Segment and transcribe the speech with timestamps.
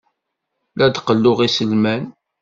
[0.77, 2.03] La d-qelluɣ iselman.